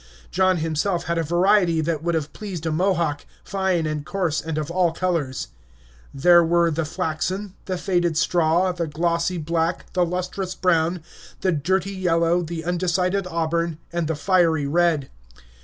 [0.31, 4.57] John himself had a variety that would have pleased a Mohawk, fine and coarse and
[4.57, 5.49] of all colors.
[6.11, 11.03] There were the flaxen, the faded straw, the glossy black, the lustrous brown,
[11.41, 15.11] the dirty yellow, the undecided auburn, and the fiery red.